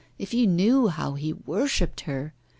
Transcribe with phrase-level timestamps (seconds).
[0.17, 2.33] If you knew how he worshipped her!